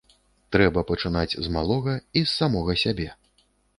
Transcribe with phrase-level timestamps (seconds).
[0.55, 3.07] Трэба пачынаць з малога і з самога сябе.